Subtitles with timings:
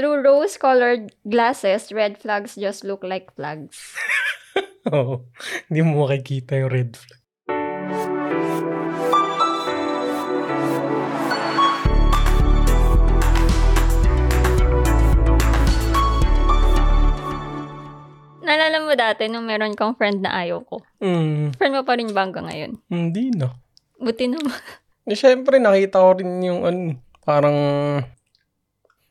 [0.00, 3.76] Through rose-colored glasses, red flags just look like flags.
[4.96, 5.28] Oo.
[5.68, 7.20] Hindi mo makikita yung red flag.
[18.40, 20.80] Naalala mo dati nung meron kang friend na ayaw ko.
[21.04, 22.72] Mm, Friend mo pa rin ba hanggang ngayon?
[22.88, 23.52] hindi na.
[24.00, 24.56] Buti naman.
[25.10, 26.94] Eh, syempre, nakita ko rin yung ano,
[27.26, 27.56] parang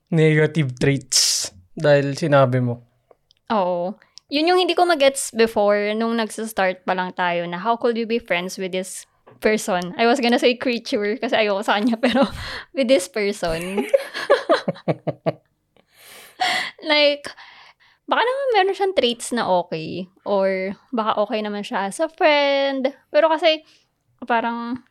[0.09, 2.83] negative traits dahil sinabi mo.
[3.53, 3.95] Oo.
[4.29, 8.05] Yun yung hindi ko magets before nung nagsa-start pa lang tayo na how could you
[8.05, 9.09] be friends with this
[9.41, 9.97] person?
[9.97, 12.29] I was gonna say creature kasi ayoko sa kanya pero
[12.77, 13.89] with this person.
[16.85, 17.25] like,
[18.05, 22.93] baka naman meron siyang traits na okay or baka okay naman siya as a friend.
[23.09, 23.65] Pero kasi
[24.29, 24.85] parang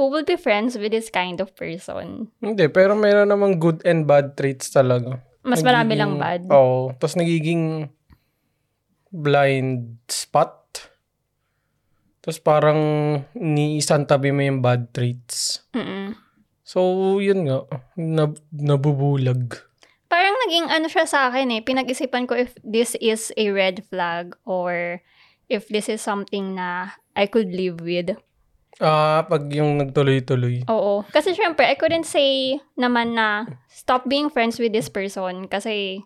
[0.00, 2.32] who will be friends with this kind of person?
[2.40, 5.20] Hindi, pero meron namang good and bad traits talaga.
[5.44, 6.48] Mas marami lang bad.
[6.48, 6.96] Oo.
[6.96, 7.92] Tapos nagiging
[9.12, 10.88] blind spot.
[12.24, 12.80] Tapos parang
[13.36, 15.68] niisang tabi mo yung bad traits.
[15.76, 16.16] Mm-mm.
[16.64, 17.68] So, yun nga.
[18.00, 19.60] Nab- nabubulag.
[20.08, 21.60] Parang naging ano siya sa akin eh.
[21.60, 25.04] Pinag-isipan ko if this is a red flag or
[25.52, 28.16] if this is something na I could live with.
[28.80, 30.64] Ah, pag yung nagtuloy-tuloy.
[30.72, 31.04] Oo.
[31.12, 36.00] Kasi syempre, I couldn't say naman na stop being friends with this person kasi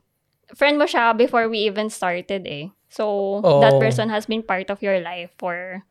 [0.58, 2.74] friend mo siya before we even started eh.
[2.90, 3.82] So, that Oo.
[3.82, 5.82] person has been part of your life for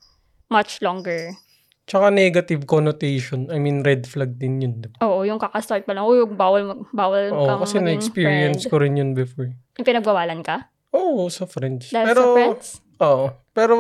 [0.47, 1.35] much longer.
[1.83, 3.51] Tsaka negative connotation.
[3.51, 4.73] I mean, red flag din yun.
[4.79, 5.03] Diba?
[5.03, 8.71] Oo, yung kakastart pa lang, uy, bawal, mag- bawal Oo, kang kasi maging na-experience friend.
[8.71, 9.51] ko rin yun before.
[9.51, 10.71] Yung pinagbawalan ka?
[10.95, 11.91] Oo, sa friends.
[11.91, 12.67] Dahil pero, sa friends?
[13.03, 13.25] Oo.
[13.51, 13.73] Pero,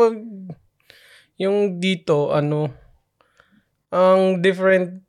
[1.39, 2.67] yung dito, ano,
[3.93, 5.05] ang different,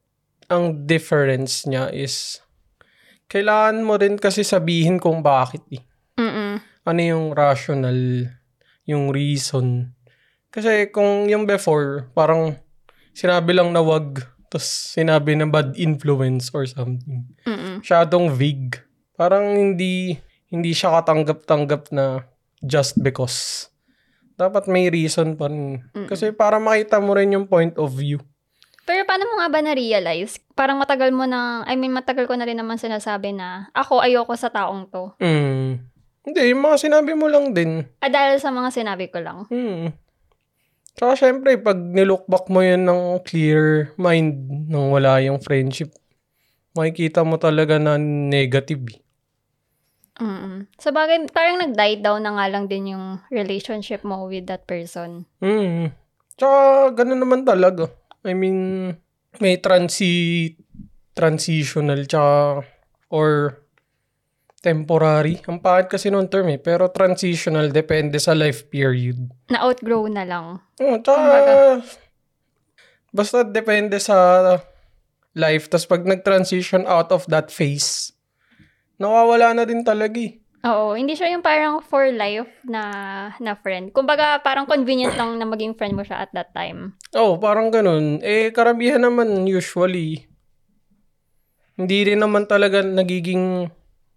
[0.53, 2.45] ang difference niya is,
[3.33, 5.81] kailangan mo rin kasi sabihin kung bakit eh.
[6.21, 6.61] Mm-mm.
[6.85, 8.29] Ano yung rational,
[8.85, 9.97] yung reason.
[10.53, 12.61] Kasi kung yung before, parang
[13.17, 14.21] sinabi lang na wag,
[14.53, 17.25] tapos sinabi na bad influence or something.
[17.49, 17.81] Mm-mm.
[17.81, 18.85] Masyadong vague.
[19.17, 20.21] Parang hindi,
[20.53, 22.29] hindi siya katanggap-tanggap na
[22.61, 23.73] just because.
[24.37, 25.89] Dapat may reason pa rin.
[26.11, 28.21] Kasi para makita mo rin yung point of view.
[28.85, 30.41] Pero paano mo nga ba na-realize?
[30.53, 34.37] Parang matagal mo na, I mean, matagal ko na rin naman sinasabi na ako ayoko
[34.37, 35.17] sa taong to.
[35.25, 35.81] Mm.
[36.25, 37.85] Hindi, yung mga sinabi mo lang din.
[38.01, 39.45] Ah, dahil sa mga sinabi ko lang.
[39.53, 39.93] Hmm.
[40.97, 45.93] Tsaka syempre, pag nilook back mo yan ng clear mind nang wala yung friendship,
[46.73, 49.05] makikita mo talaga na negative.
[50.15, 54.65] Mm Sa bagay, parang nag-die down na nga lang din yung relationship mo with that
[54.65, 55.29] person.
[55.45, 55.93] Hmm.
[56.41, 57.91] Tsaka, ganun naman talaga.
[58.25, 58.91] I mean,
[59.39, 60.53] may transi
[61.15, 62.65] transitional tsaka
[63.13, 63.61] or
[64.65, 65.45] temporary.
[65.45, 66.57] Ang pangit kasi nung term eh.
[66.57, 69.29] Pero transitional depende sa life period.
[69.53, 70.65] Na-outgrow na lang.
[70.81, 71.85] Oh, tsaka,
[73.13, 74.17] basta depende sa
[75.37, 75.69] life.
[75.69, 78.17] Tapos pag nag-transition out of that phase,
[78.97, 80.41] nawawala na din talaga eh.
[80.65, 82.83] Oo, hindi siya yung parang for life na
[83.37, 83.93] na friend.
[83.93, 86.97] Kumbaga, parang convenient lang na maging friend mo siya at that time.
[87.13, 88.25] Oh, parang ganun.
[88.25, 90.25] Eh, karamihan naman usually,
[91.77, 93.69] hindi rin naman talaga nagiging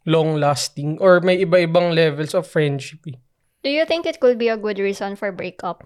[0.08, 3.19] long-lasting or may iba-ibang levels of friendship eh.
[3.59, 5.84] Do you think it could be a good reason for breakup?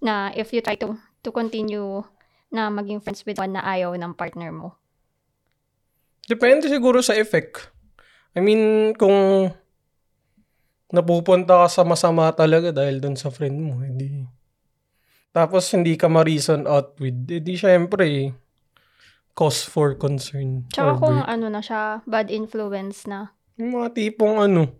[0.00, 2.00] Na if you try to to continue
[2.48, 4.80] na maging friends with one na ayaw ng partner mo?
[6.24, 7.68] Depende siguro sa effect.
[8.32, 9.52] I mean, kung
[10.94, 14.22] napupunta ka sa masama talaga dahil dun sa friend mo, hindi.
[15.34, 18.30] Tapos hindi ka ma-reason out with, edi syempre,
[19.34, 20.70] cause for concern.
[20.70, 21.32] Tsaka kung break.
[21.34, 23.34] ano na siya, bad influence na.
[23.58, 24.70] Yung mga tipong ano,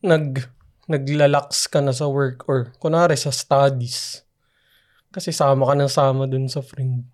[0.00, 0.40] nag,
[0.88, 4.24] naglalaks ka na sa work or kunwari sa studies.
[5.12, 7.04] Kasi sama ka ng sama dun sa friend.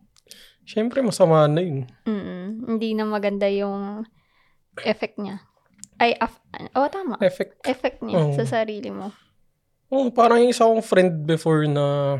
[0.66, 1.86] Syempre, masama na yun.
[2.06, 4.06] Mm Hindi na maganda yung
[4.82, 5.42] effect niya.
[5.96, 6.42] Ay, af-
[6.76, 7.16] oh, tama.
[7.24, 7.64] Effect.
[7.64, 8.36] Effect niya Oo.
[8.36, 9.12] sa sarili mo.
[9.88, 12.18] Oh, parang yung isa kong friend before na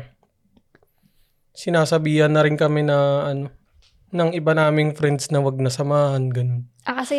[1.53, 3.49] sinasabihan na rin kami na ano,
[4.13, 6.63] ng iba naming friends na wag na samahan, ganun.
[6.87, 7.17] Ah, kasi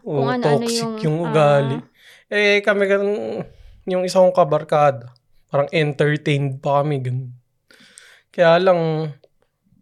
[0.00, 0.96] kung ano-ano toxic yung...
[1.04, 1.76] yung, ugali.
[2.32, 3.44] eh, kami ganun,
[3.84, 5.12] yung isa kong kabarkada,
[5.52, 7.30] parang entertained pa kami, ganun.
[8.32, 9.12] Kaya lang,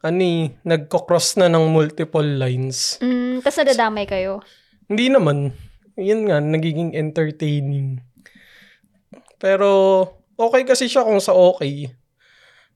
[0.03, 2.99] ani, nagko-cross na ng multiple lines.
[2.99, 4.43] mm, Tapos nadadamay kayo.
[4.91, 5.55] Hindi naman.
[5.97, 8.01] Yun nga, nagiging entertaining.
[9.37, 9.69] Pero,
[10.39, 11.93] okay kasi siya kung sa okay.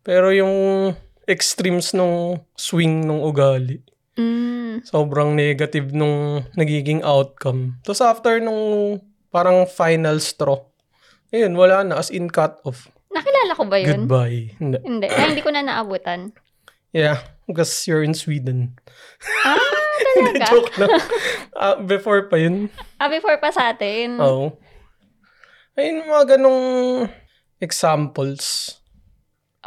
[0.03, 0.93] Pero yung
[1.27, 3.83] extremes nung swing nung ugali,
[4.17, 4.81] Mm.
[4.81, 7.77] Sobrang negative nung nagiging outcome.
[7.85, 8.97] Tapos after nung
[9.29, 10.65] parang final straw,
[11.29, 12.01] ayun, wala na.
[12.01, 12.89] As in cut off.
[13.13, 14.09] Nakilala ko ba yun?
[14.09, 14.57] Goodbye.
[14.57, 14.79] Hindi.
[14.81, 15.07] Hindi.
[15.13, 16.33] Ay, hindi ko na naabutan.
[16.97, 18.81] Yeah, because you're in Sweden.
[19.45, 19.61] Ah,
[19.97, 20.47] talaga?
[20.53, 20.91] Joke lang.
[21.57, 22.69] Ah, before pa yun.
[23.01, 24.21] ah, before pa sa atin.
[24.21, 24.53] Oo.
[25.77, 26.63] Ayun, mga ganong
[27.61, 28.77] examples.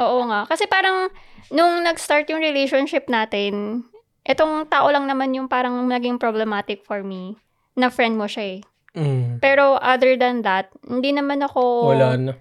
[0.02, 0.46] Oo nga.
[0.50, 1.10] Kasi parang,
[1.54, 3.84] nung nag-start yung relationship natin,
[4.26, 7.38] itong tao lang naman yung parang naging problematic for me.
[7.78, 8.60] Na friend mo siya eh.
[8.98, 9.38] Mm.
[9.38, 11.94] Pero other than that, hindi naman ako...
[11.94, 12.32] Wala na.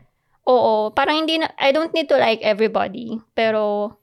[0.50, 0.90] Oo.
[0.90, 1.54] Parang hindi na...
[1.62, 3.22] I don't need to like everybody.
[3.38, 3.94] Pero,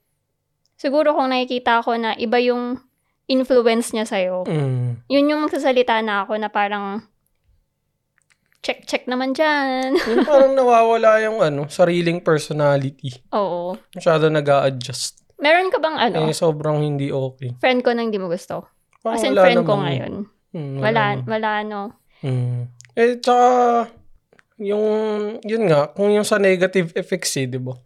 [0.79, 2.79] siguro kung nakikita ko na iba yung
[3.27, 5.03] influence niya sa'yo, Mm.
[5.07, 7.03] yun yung magsasalita na ako na parang,
[8.63, 9.95] check-check naman dyan.
[10.11, 13.15] Yung parang nawawala yung ano, sariling personality.
[13.31, 13.79] Oo.
[13.95, 17.55] Masyado nag adjust Meron ka bang ano, Eh, sobrang hindi okay.
[17.63, 18.67] friend ko na hindi mo gusto?
[19.05, 20.13] Parang As in, wala friend ko ngayon.
[20.51, 21.27] Hmm, Wala, naman.
[21.29, 21.81] wala no.
[22.25, 22.67] Hmm.
[22.97, 23.47] Eh, tsaka,
[24.59, 24.87] yung,
[25.45, 27.77] yun nga, kung yung sa negative effects eh, di ba?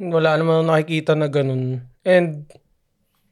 [0.00, 1.84] Wala naman nakikita na ganun.
[2.00, 2.48] And,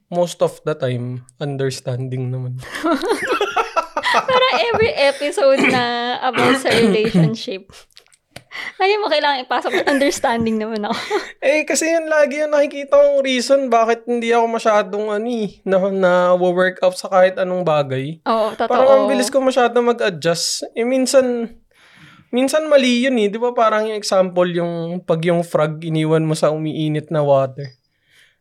[0.09, 2.57] most of the time, understanding naman.
[4.29, 7.69] Parang every episode na about sa relationship,
[8.81, 10.97] lagi mo kailangan ipasok understanding naman ako.
[11.45, 15.77] Eh, kasi yun lagi yung nakikita kong reason bakit hindi ako masyadong ano eh, na,
[15.93, 18.19] na work up sa kahit anong bagay.
[18.27, 18.67] Oo, totoo.
[18.69, 20.67] Parang ang bilis ko masyado mag-adjust.
[20.75, 21.53] Eh, minsan,
[22.33, 23.31] minsan mali yun eh.
[23.31, 27.78] Di ba parang yung example, yung pag yung frog iniwan mo sa umiinit na water.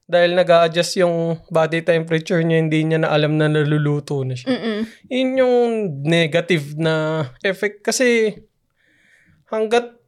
[0.09, 4.57] Dahil nag adjust yung body temperature niya, hindi niya na alam na naluluto na siya.
[4.57, 4.81] Mm-mm.
[5.13, 5.63] Yun yung
[6.01, 7.85] negative na effect.
[7.85, 8.33] Kasi
[9.53, 10.01] hanggat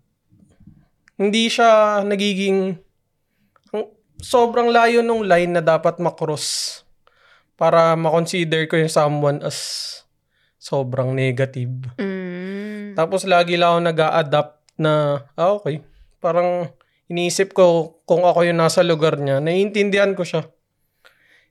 [1.20, 2.80] hindi siya nagiging
[4.20, 6.80] sobrang layo nung line na dapat makross
[7.60, 9.56] para makonsider ko yung someone as
[10.56, 11.92] sobrang negative.
[12.00, 12.96] Mm.
[12.96, 15.84] Tapos lagi lang ako nag adapt na, ah okay,
[16.20, 16.72] parang
[17.10, 20.46] iniisip ko kung ako yung nasa lugar niya, naiintindihan ko siya.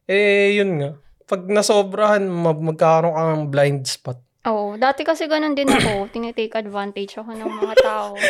[0.10, 0.98] Eh, yun nga.
[1.30, 4.18] Pag nasobrahan, mag- magkakaroon ka ng blind spot.
[4.50, 6.08] Oo, dati kasi ganun din ako.
[6.16, 8.16] Tinitake advantage ako ng mga tao.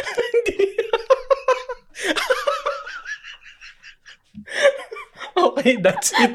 [5.39, 6.31] Okay, that's it.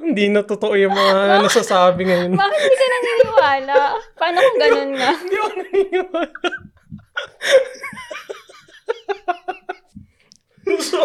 [0.00, 2.40] Hindi na totoo yung mga nasasabi ngayon.
[2.40, 3.76] Bakit hindi ka naniniwala?
[4.16, 5.10] Paano kung ganun nga?
[5.12, 6.48] Hindi ako naniniwala.
[10.80, 10.98] so,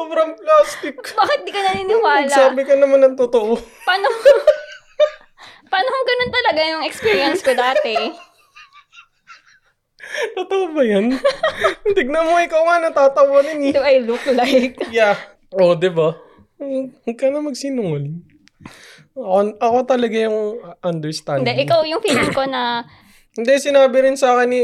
[0.00, 0.96] sobrang plastic.
[1.20, 2.32] Bakit di ka naniniwala?
[2.32, 3.60] Sabi ka naman ng totoo.
[3.84, 4.08] Paano,
[5.72, 7.94] paano kung ganun talaga yung experience ko dati?
[10.10, 11.14] Totoo ba yan?
[11.96, 13.72] Tignan mo, ikaw nga natatawanin eh.
[13.76, 14.80] Do I look like?
[14.90, 15.14] Yeah.
[15.54, 16.16] Oo, oh, di ba?
[16.58, 18.26] Huwag ka na magsinungaling.
[19.14, 21.46] Ako, ako talaga yung understanding.
[21.46, 22.82] Hindi, ikaw yung feeling ko na,
[23.38, 24.62] Hindi, sinabi rin sa akin ni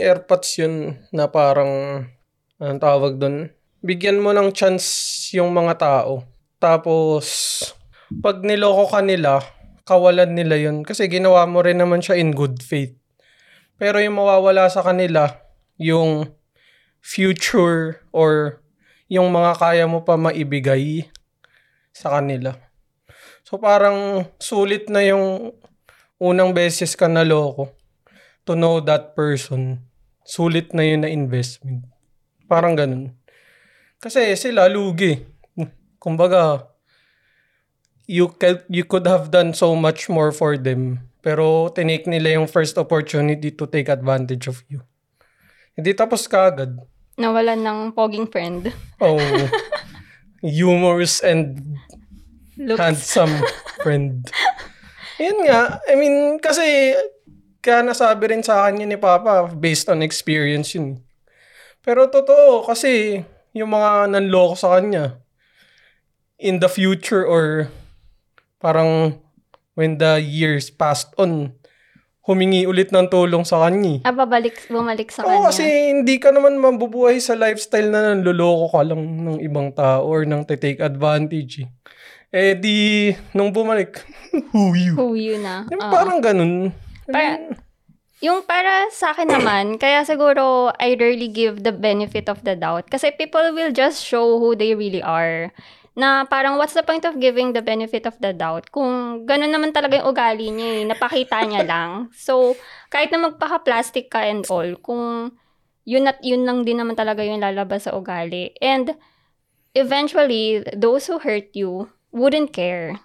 [0.00, 2.00] AirPods yun na parang,
[2.56, 3.52] anong tawag doon?
[3.86, 6.26] Bigyan mo ng chance yung mga tao.
[6.58, 7.22] Tapos,
[8.18, 9.38] pag niloko ka nila,
[9.86, 10.82] kawalan nila yun.
[10.82, 12.98] Kasi ginawa mo rin naman siya in good faith.
[13.78, 15.38] Pero yung mawawala sa kanila,
[15.78, 16.34] yung
[16.98, 18.58] future or
[19.06, 21.06] yung mga kaya mo pa maibigay
[21.94, 22.58] sa kanila.
[23.46, 25.54] So parang sulit na yung
[26.18, 27.70] unang beses ka naloko
[28.42, 29.86] to know that person.
[30.26, 31.86] Sulit na yun na investment.
[32.50, 33.14] Parang ganun.
[34.00, 35.18] Kasi sila lugi.
[35.98, 36.70] Kumbaga,
[38.06, 41.02] you, could, you could have done so much more for them.
[41.24, 44.84] Pero tinake nila yung first opportunity to take advantage of you.
[45.74, 46.78] Hindi tapos ka agad.
[47.16, 48.70] nawalan ng poging friend.
[49.00, 49.16] Oh,
[50.44, 51.76] humorous and
[52.60, 52.80] Looks.
[52.80, 53.32] handsome
[53.80, 54.28] friend.
[55.16, 55.80] Yun nga.
[55.88, 56.92] I mean, kasi
[57.64, 61.00] kaya nasabi rin sa akin yun ni Papa based on experience yun.
[61.80, 63.24] Pero totoo kasi
[63.56, 65.16] yung mga nanloko sa kanya
[66.36, 67.72] in the future or
[68.60, 69.16] parang
[69.72, 71.52] when the years passed on,
[72.26, 74.04] humingi ulit ng tulong sa kanya.
[74.04, 75.48] Ah, babalik, bumalik sa Oo, kanya.
[75.52, 80.28] kasi hindi ka naman mabubuhay sa lifestyle na nanloloko ka lang ng ibang tao or
[80.28, 81.64] nang take advantage.
[81.64, 81.68] Eh,
[82.34, 82.76] eh di,
[83.32, 84.02] nung bumalik,
[84.52, 84.92] who you?
[84.98, 85.64] Who you na.
[85.72, 85.92] Yung Oo.
[85.92, 86.74] parang ganun.
[87.08, 87.64] Para-
[88.24, 92.88] Yung para sa akin naman, kaya siguro I rarely give the benefit of the doubt.
[92.88, 95.52] Kasi people will just show who they really are.
[95.96, 99.72] Na parang what's the point of giving the benefit of the doubt kung ganun naman
[99.72, 102.12] talaga yung ugali niya eh, napakita niya lang.
[102.12, 102.56] So,
[102.92, 105.32] kahit na magpaka-plastic ka and all, kung
[105.88, 108.52] yun at yun lang din naman talaga yung lalabas sa ugali.
[108.60, 108.96] And
[109.72, 112.96] eventually, those who hurt you wouldn't care.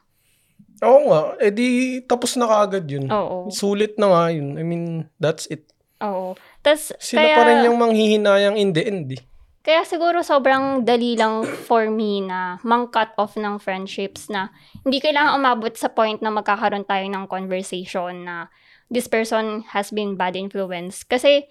[0.81, 1.67] Oo nga, eh di
[2.01, 3.05] tapos na kaagad yun.
[3.07, 3.53] Oo.
[3.53, 4.57] Sulit na nga yun.
[4.57, 5.69] I mean, that's it.
[6.01, 6.33] Oo.
[6.65, 9.21] Tas, Sila kaya, pa rin yung manghihinayang in the end eh.
[9.61, 14.49] Kaya siguro sobrang dali lang for me na mang-cut off ng friendships na
[14.81, 18.49] hindi kailangan umabot sa point na magkakaroon tayo ng conversation na
[18.89, 21.05] this person has been bad influence.
[21.05, 21.45] Kasi,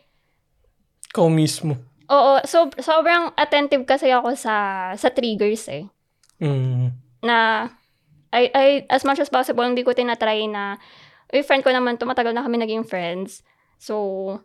[1.14, 1.78] Ikaw mismo.
[2.10, 5.86] oo, so, sobrang attentive kasi ako sa sa triggers eh.
[6.42, 6.90] Mm.
[7.22, 7.70] Na,
[8.30, 10.78] I, I, as much as possible, hindi ko tinatry na,
[11.34, 13.42] uy, friend ko naman to, matagal na kami naging friends.
[13.78, 14.38] So,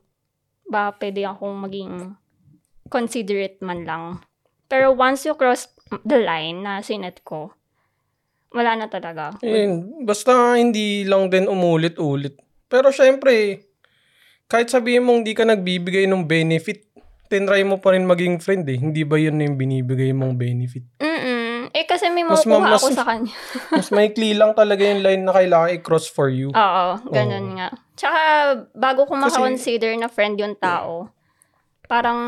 [0.66, 1.94] ba pwede akong maging
[2.90, 4.04] considerate man lang.
[4.66, 5.70] Pero once you cross
[6.02, 7.54] the line na sinet ko,
[8.50, 9.38] wala na talaga.
[9.46, 12.40] Ayun, basta hindi lang din umulit-ulit.
[12.66, 13.62] Pero syempre,
[14.50, 16.88] kahit sabihin mong hindi ka nagbibigay ng benefit,
[17.30, 18.78] tinry mo pa rin maging friend eh.
[18.78, 20.86] Hindi ba yun yung binibigay mong benefit?
[21.02, 21.15] Mm-mm.
[22.26, 23.34] Mas makukuha ma- ako mas- sa kanya.
[23.78, 26.50] Mas maikli lang talaga yung line na kailangan i-cross for you.
[26.50, 27.70] Oo, ganun nga.
[27.94, 28.22] Tsaka,
[28.72, 31.10] bago ko makakonsider na friend yung tao,
[31.86, 32.20] parang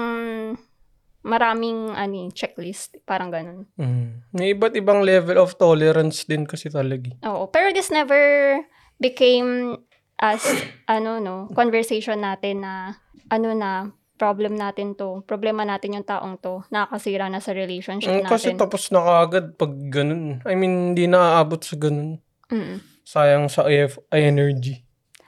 [1.22, 2.96] maraming ani checklist.
[3.04, 3.68] Parang ganun.
[3.76, 4.32] Mm.
[4.32, 7.12] May iba't ibang level of tolerance din kasi talaga.
[7.12, 7.18] eh.
[7.28, 7.52] Oo.
[7.52, 8.62] Pero this never
[8.96, 9.76] became
[10.18, 10.42] as,
[10.88, 12.96] ano, no, conversation natin na,
[13.28, 18.52] ano na, problem natin to, problema natin yung taong to, nakakasira na sa relationship kasi
[18.52, 18.60] natin.
[18.60, 20.42] tapos na kaagad pag ganun.
[20.44, 22.20] I mean, hindi na aabot sa ganun.
[22.50, 22.82] Mm.
[23.06, 24.84] Sayang sa AF energy.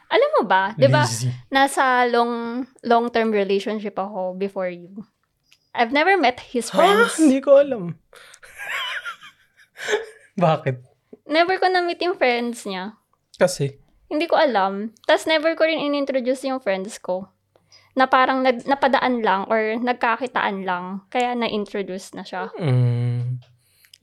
[0.09, 1.05] Alam mo ba, di ba,
[1.53, 4.89] nasa long, long-term relationship ako before you.
[5.69, 6.75] I've never met his Ha?
[6.75, 7.21] friends.
[7.21, 7.93] Hindi ko alam.
[10.39, 10.81] Bakit?
[11.29, 12.97] Never ko na-meet yung friends niya.
[13.37, 13.77] Kasi,
[14.09, 14.97] Hindi ko alam.
[15.05, 17.29] Tapos never ko rin in-introduce yung friends ko.
[17.99, 21.03] Na parang nag, napadaan lang or nagkakitaan lang.
[21.11, 22.47] Kaya na-introduce na siya.
[22.55, 23.43] mm,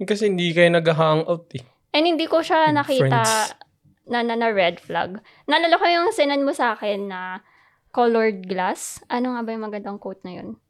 [0.05, 1.65] kasi hindi kayo nag-hangout eh.
[1.97, 3.57] And hindi ko siya With nakita friends.
[4.05, 5.17] na, na, na red flag.
[5.49, 7.41] Naalala ko yung sinan mo sa akin na
[7.89, 9.01] colored glass.
[9.09, 10.61] Ano nga ba yung magandang quote na yun?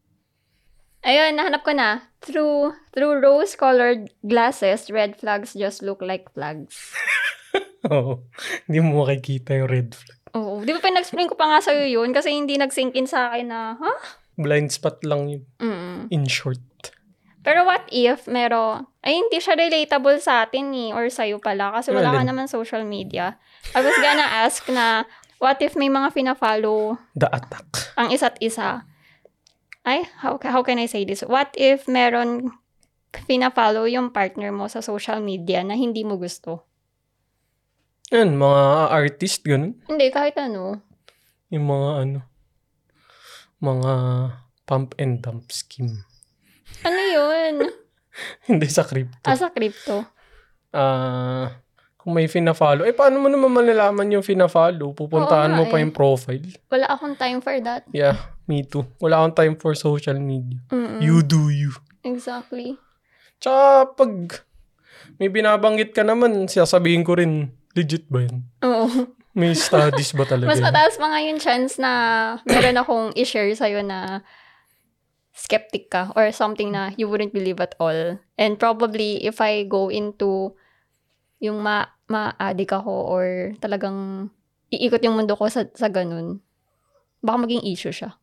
[1.03, 2.07] Ayun, nahanap ko na.
[2.23, 6.95] Through, through rose-colored glasses, red flags just look like flags.
[7.91, 8.23] Oo.
[8.67, 10.16] Hindi mo makikita yung red flag.
[10.37, 10.61] Oo.
[10.61, 12.13] Di ba pinag-explain ko pa nga sa'yo yun?
[12.13, 13.93] Kasi hindi nag-sink in sa akin na, ha?
[14.37, 15.43] Blind spot lang yun.
[15.57, 16.13] Mm.
[16.13, 16.61] In short.
[17.41, 21.95] Pero what if mero, ay hindi siya relatable sa atin eh, or sa'yo pala, kasi
[21.95, 23.39] wala ka naman social media.
[23.71, 25.07] I was gonna ask na,
[25.39, 27.95] what if may mga fina-follow The attack.
[27.95, 28.83] ang isa't isa?
[29.87, 31.23] Ay, how, how can I say this?
[31.23, 32.51] What if meron
[33.31, 36.67] fina-follow yung partner mo sa social media na hindi mo gusto?
[38.15, 38.63] Yan, mga
[38.95, 39.75] artist, ganun.
[39.91, 40.79] Hindi, kahit ano.
[41.51, 42.19] Yung mga ano,
[43.59, 43.93] mga
[44.67, 46.07] pump and dump scheme.
[46.87, 47.55] Ano yun?
[48.49, 49.27] Hindi sa crypto.
[49.27, 50.07] Ah, sa crypto.
[50.71, 51.63] Ah,
[51.97, 54.95] kung may fina-follow, eh paano mo naman malalaman yung fina-follow?
[54.95, 55.83] Pupuntahan Oo nga mo pa eh.
[55.83, 56.47] yung profile.
[56.71, 57.83] Wala akong time for that.
[57.91, 58.15] Yeah,
[58.47, 58.87] me too.
[59.03, 60.63] Wala akong time for social media.
[60.71, 61.03] Mm-mm.
[61.03, 61.75] You do you.
[62.07, 62.79] Exactly.
[63.43, 64.13] Tsaka pag
[65.19, 68.49] may binabanggit ka naman, sasabihin ko rin, legit ba yun?
[68.65, 69.13] Oo.
[69.37, 70.49] May studies ba talaga?
[70.49, 71.93] Mas mataas pa nga yung chance na
[72.49, 74.25] meron akong i-share sa'yo na
[75.37, 78.17] skeptic ka or something na you wouldn't believe at all.
[78.41, 80.57] And probably, if I go into
[81.37, 84.31] yung ma ma-addict ako or talagang
[84.73, 86.41] iikot yung mundo ko sa, sa ganun,
[87.21, 88.17] baka maging issue siya.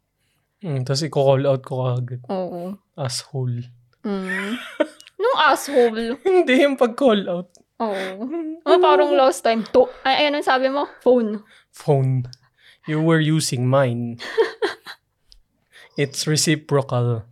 [0.63, 2.23] Mm, Tapos i-call out ko agad.
[2.31, 2.73] Oo.
[2.97, 3.69] Asshole.
[4.01, 4.55] Mm.
[5.21, 6.17] Nung asshole.
[6.25, 7.51] Hindi yung pag-call out.
[7.83, 8.23] Oo.
[8.63, 9.67] Oh, parang last time.
[9.75, 10.87] To, ay, ano sabi mo?
[11.03, 11.43] Phone.
[11.75, 12.27] Phone.
[12.87, 14.19] You were using mine.
[15.99, 17.27] It's reciprocal.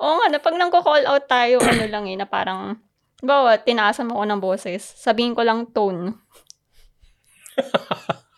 [0.00, 2.80] Oo nga, na pag nang call out tayo, ano lang eh, na parang,
[3.20, 4.80] bawa, tinaasan mo ko ng boses.
[4.80, 6.16] Sabihin ko lang tone.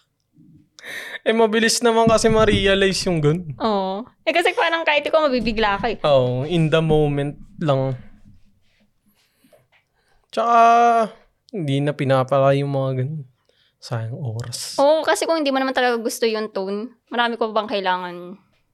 [1.23, 3.55] Eh, mabilis naman kasi ma-realize yung gun.
[3.63, 4.03] Oo.
[4.27, 6.03] Eh kasi parang kahit ikaw mabibigla ka eh.
[6.03, 7.95] Oo, in the moment lang.
[10.33, 10.57] Tsaka,
[11.53, 13.29] hindi na pinapala yung mga ganun.
[13.83, 14.81] Sayang oras.
[14.81, 18.17] Oo, kasi kung hindi mo naman talaga gusto yung tone, marami ko bang kailangan,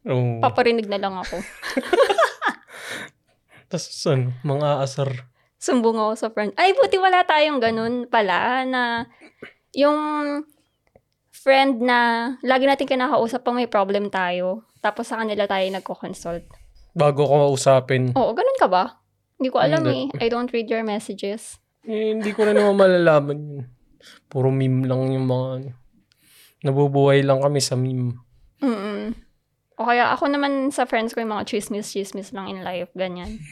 [0.07, 0.39] Oo.
[0.39, 1.43] paparinig na lang ako.
[3.73, 5.11] Tapos ano, mga asar.
[5.59, 6.55] Sumbong ako sa friend.
[6.55, 9.11] Ay, buti wala tayong ganun pala na
[9.75, 9.99] yung
[11.35, 14.69] friend na lagi natin kinakausap pang may problem tayo.
[14.85, 16.47] Tapos sa kanila tayo nagko-consult.
[16.95, 18.15] Bago ko usapin.
[18.15, 19.03] Oo, ganun ka ba?
[19.39, 20.11] Hindi ko alam eh.
[20.19, 21.63] I don't read your messages.
[21.87, 23.65] Eh, hindi ko rin naman malalaman yun.
[24.27, 25.71] Puro meme lang yung mga ano.
[26.67, 28.19] Nabubuhay lang kami sa meme.
[28.59, 29.15] Mm
[29.79, 33.39] O kaya ako naman sa friends ko yung mga chismis-chismis lang in life, ganyan.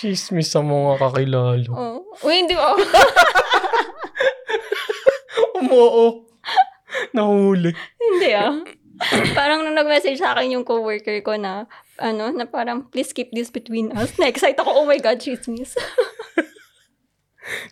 [0.00, 1.70] Chismis sa mga kakilalo.
[1.76, 2.00] Oh.
[2.24, 2.72] Uy, hindi ba?
[5.60, 6.24] Umoo.
[7.12, 7.68] Nahuli.
[8.00, 8.56] hindi ah.
[9.36, 11.68] parang nung nag-message sa akin yung coworker ko na,
[11.98, 14.14] ano, na parang, please keep this between us.
[14.20, 15.74] Na-excite ako, oh my God, chismis.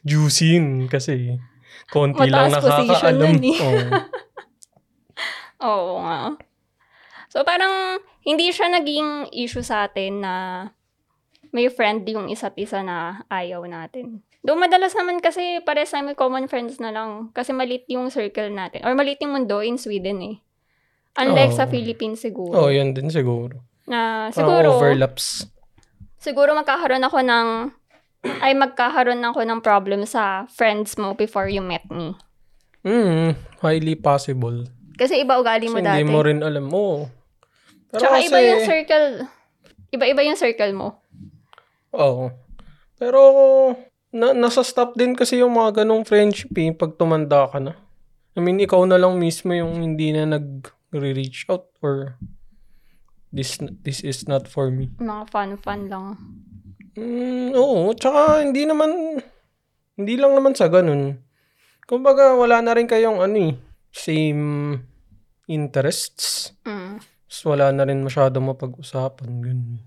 [0.06, 1.34] Juicy yun kasi
[1.90, 3.34] konti lang Mataas position nakakaalam.
[3.42, 3.58] eh.
[3.58, 3.90] Oo.
[5.64, 6.20] Oo nga.
[7.32, 10.34] So, parang, hindi siya naging issue sa atin na
[11.50, 14.22] may friend yung isa't isa na ayaw natin.
[14.44, 17.32] Doon madalas naman kasi pares na may common friends na lang.
[17.32, 18.84] Kasi malit yung circle natin.
[18.84, 20.36] Or malit yung mundo in Sweden eh.
[21.16, 21.58] Unlike Oo.
[21.58, 22.52] sa Philippines siguro.
[22.52, 23.64] Oh, yan din siguro.
[23.84, 25.44] Na Parang siguro, overlaps.
[26.16, 27.46] siguro magkakaroon ako ng,
[28.40, 32.16] ay magkakaroon ako ng problem sa friends mo before you met me.
[32.84, 34.64] Mm, highly possible.
[34.94, 35.96] Kasi iba ugali mo Kasi dati.
[36.00, 37.08] hindi mo rin alam mo.
[37.90, 39.08] Pero Tsaka kasi, iba yung circle.
[39.90, 40.88] Iba-iba yung circle mo.
[41.92, 42.30] Oo.
[42.96, 43.20] Pero,
[44.10, 47.74] na, nasa stop din kasi yung mga ganong friendship eh, pag tumanda ka na.
[48.34, 52.18] I mean, ikaw na lang mismo yung hindi na nag-reach out or
[53.34, 54.94] this this is not for me.
[55.02, 56.06] Mga fun-fun lang.
[56.94, 59.18] Mm, oo, tsaka hindi naman,
[59.98, 61.18] hindi lang naman sa ganun.
[61.90, 63.54] Kumbaga, wala na rin kayong ano eh,
[63.90, 64.78] same
[65.50, 66.54] interests.
[66.62, 67.02] Mm.
[67.02, 69.42] Tapos wala na rin masyado mapag-usapan.
[69.42, 69.82] Ganun.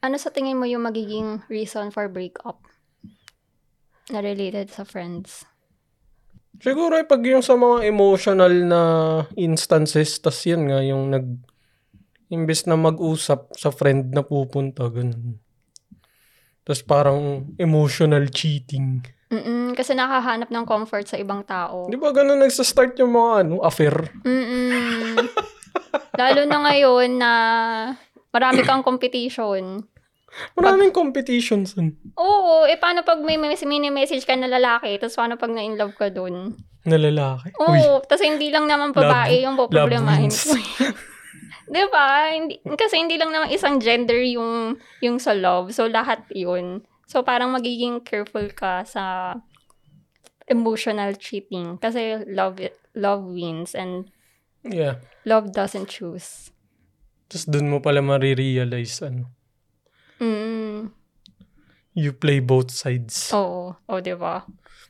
[0.00, 2.64] Ano sa tingin mo yung magiging reason for breakup?
[4.08, 5.44] Na related sa friends.
[6.60, 8.80] Siguro eh, pag yung sa mga emotional na
[9.36, 11.26] instances, tas yan nga, yung nag,
[12.30, 15.36] imbes na mag-usap sa friend na pupunta, ganun.
[16.62, 19.02] Tas parang emotional cheating.
[19.30, 21.86] Mm-mm, kasi nakahanap ng comfort sa ibang tao.
[21.86, 23.94] Di ba ganun nagsa-start yung mga ano, affair?
[24.22, 25.18] Mm-mm.
[26.18, 27.32] Lalo na ngayon na
[28.30, 29.82] marami kang competition.
[30.54, 31.74] Maraming competitions.
[31.74, 31.94] dun.
[32.14, 36.06] Oo, eh paano pag may mes- mini-message ka na lalaki, tapos paano pag na-inlove ka
[36.10, 36.54] dun?
[36.86, 37.50] Na lalaki.
[37.58, 40.54] Oo, tapos hindi lang naman babae Love- yung poproblemahin love ko.
[41.66, 42.30] Di ba?
[42.30, 45.70] Hindi, kasi hindi lang naman isang gender yung, yung sa love.
[45.70, 46.82] So, lahat yun.
[47.06, 49.34] So, parang magiging careful ka sa
[50.46, 51.78] emotional cheating.
[51.78, 52.58] Kasi love
[52.94, 54.10] love wins and
[54.62, 54.98] yeah.
[55.22, 56.50] love doesn't choose.
[57.30, 59.30] Tapos dun mo pala marirealize, ano,
[60.18, 60.90] Mm.
[61.94, 63.30] you play both sides.
[63.32, 63.72] Oo.
[63.88, 64.44] O, di ba?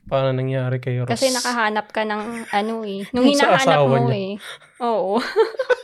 [0.09, 1.13] Para nangyari kay Ross.
[1.13, 3.05] Kasi nakahanap ka ng ano eh.
[3.15, 4.17] Nung hinahanap mo niya.
[4.17, 4.33] eh.
[4.83, 5.21] Oo.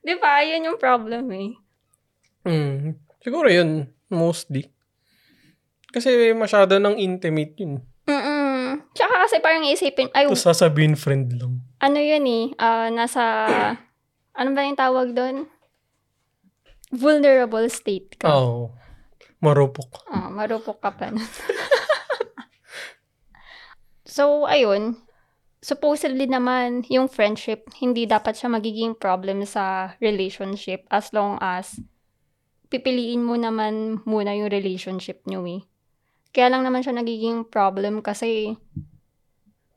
[0.00, 0.40] di ba?
[0.40, 1.50] Yun yung problem eh.
[2.42, 4.68] Mm, siguro yun, mostly.
[5.90, 7.82] Kasi masyado ng intimate yun.
[8.06, 8.80] Mm-mm.
[8.94, 11.62] Tsaka kasi parang isipin, ay, Tapos sasabihin friend lang.
[11.78, 13.22] ano yun eh, ah, nasa,
[14.40, 15.46] ano ba yung tawag doon?
[16.90, 18.26] Vulnerable state ka.
[18.30, 18.74] Oo.
[19.40, 20.04] marupok.
[20.04, 21.22] Ah, marupok ka pa nun.
[24.04, 25.00] so, ayun.
[25.60, 31.76] Supposedly naman, yung friendship, hindi dapat siya magiging problem sa relationship as long as
[32.72, 35.60] pipiliin mo naman muna yung relationship nyo eh.
[36.32, 38.56] Kaya lang naman siya nagiging problem kasi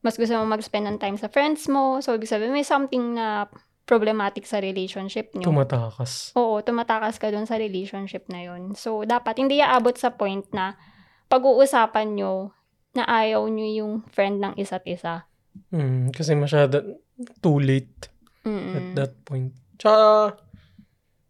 [0.06, 2.00] mas gusto mo mag-spend ng time sa friends mo.
[2.00, 3.48] So, ibig sabihin, may something na
[3.84, 5.48] problematic sa relationship nyo.
[5.48, 6.32] Tumatakas.
[6.36, 8.76] Oo, tumatakas ka dun sa relationship na yun.
[8.76, 10.80] So, dapat hindi aabot sa point na
[11.28, 12.56] pag-uusapan nyo
[12.94, 15.28] na ayaw nyo yung friend ng isa't isa.
[15.70, 17.02] Mm, kasi masyado
[17.42, 18.10] too late
[18.44, 18.94] at Mm-mm.
[18.94, 19.54] that point.
[19.78, 20.38] Tsaka,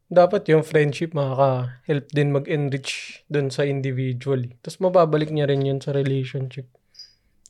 [0.08, 4.46] dapat yung friendship makaka-help din mag-enrich dun sa individual.
[4.62, 6.70] Tapos mababalik niya rin yun sa relationship.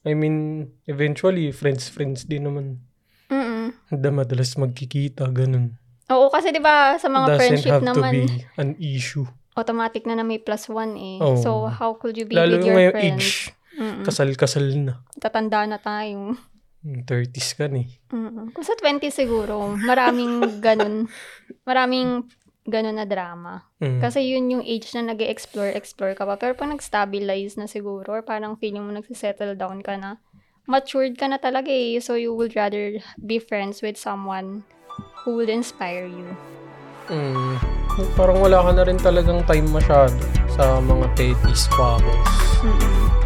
[0.04, 2.84] I mean, eventually, friends-friends din naman.
[3.32, 3.72] Mm-mm.
[3.90, 5.80] Madalas magkikita, ganun.
[6.12, 8.24] Oo, kasi di ba sa mga Doesn't friendship have to naman, be
[8.60, 9.24] an issue.
[9.54, 11.18] automatic na na may plus one eh.
[11.22, 11.38] Oo.
[11.38, 13.22] So, how could you be Lalo with your ngayong friends?
[13.22, 13.32] age,
[13.80, 14.04] Mm-mm.
[14.04, 14.94] kasal-kasal na.
[15.16, 16.36] Tatanda na tayo.
[16.84, 17.88] Mm, 30s ka ni.
[18.12, 18.52] Mm-mm.
[18.52, 21.08] Kung sa 20 siguro, maraming ganun.
[21.64, 22.28] Maraming
[22.68, 23.64] ganun na drama.
[23.80, 24.04] Mm.
[24.04, 26.36] Kasi yun yung age na nag explore explore ka pa.
[26.36, 30.20] Pero pag nag-stabilize na siguro, or parang feeling mo nagsisettle down ka na,
[30.68, 32.04] matured ka na talaga eh.
[32.04, 34.68] So you would rather be friends with someone
[35.24, 36.28] who will inspire you.
[37.08, 37.60] Mm.
[38.16, 40.20] Parang wala ka na rin talagang time masyado
[40.52, 42.28] sa mga petty squabbles.
[42.64, 43.23] Mm-mm.